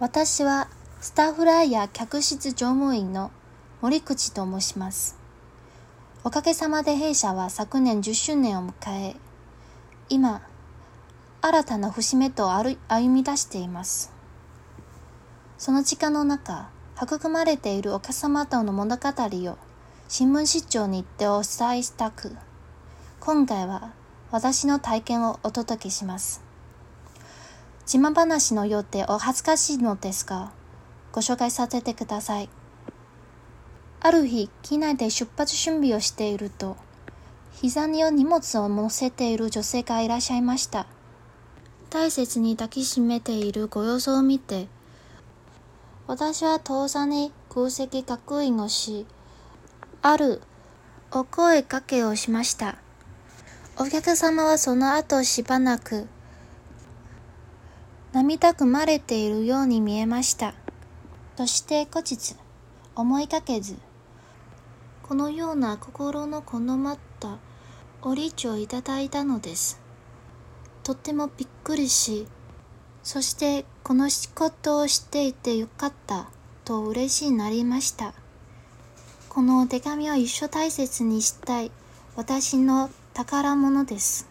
[0.00, 0.68] 私は
[1.00, 3.32] スタッフライヤー客室乗務員の
[3.80, 5.18] 森口と申します。
[6.22, 9.16] おかげさまで弊社は昨年10周年を迎え、
[10.08, 10.40] 今、
[11.40, 14.12] 新たな節目と歩み出しています。
[15.58, 16.70] その時間の中、
[17.02, 19.58] 育まれているお客様との物語を
[20.06, 22.36] 新聞出張に行ってお伝えしたく、
[23.18, 23.90] 今回は
[24.30, 26.47] 私の体験をお届けします。
[27.90, 30.52] 自慢話のようでお恥ずかしいのですが、
[31.10, 32.50] ご紹介させてください。
[34.00, 36.76] ある日、機内で出発準備をしていると、
[37.50, 40.86] 膝に荷物を乗せている女性がいらっしゃいました。
[41.88, 44.68] 大切に抱きしめているご様子を見て、
[46.06, 49.06] 私は当座に空席確認をし、
[50.02, 50.42] ある
[51.10, 52.76] お声かけをしました。
[53.78, 56.06] お客様はその後しばらく
[58.28, 60.52] 涙ぐまれているように見えました。
[61.38, 62.36] そして後日、
[62.94, 63.78] 思いかけず、
[65.02, 67.38] このような心の好まった
[68.02, 69.80] おりちをいただいたのです。
[70.82, 72.28] とってもびっくりし、
[73.02, 76.28] そしてこの仕事をしていてよかった
[76.66, 78.12] と嬉しいなりました。
[79.30, 81.72] この手紙を一生大切にしたい
[82.14, 84.28] 私の宝物です。